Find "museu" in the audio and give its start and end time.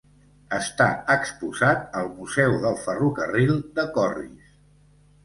2.13-2.55